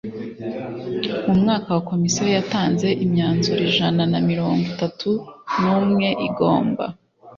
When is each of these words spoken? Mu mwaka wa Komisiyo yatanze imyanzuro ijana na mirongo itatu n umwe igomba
Mu 1.27 1.33
mwaka 1.41 1.67
wa 1.75 1.81
Komisiyo 1.89 2.27
yatanze 2.37 2.87
imyanzuro 3.05 3.59
ijana 3.69 4.03
na 4.11 4.19
mirongo 4.29 4.61
itatu 4.73 5.09
n 5.61 5.63
umwe 5.79 6.07
igomba 6.27 6.85